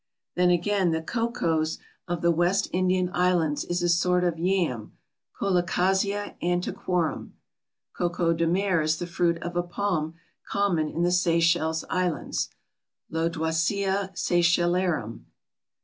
[0.33, 4.93] Then again the Cocoes of the West Indian Islands is a sort of Yam
[5.39, 7.33] (Colocasia antiquorum).
[7.95, 10.15] Coco de mer is the fruit of a palm
[10.49, 12.49] common in the Seychelles Islands
[13.11, 15.25] (Lodoicea Seychellarum).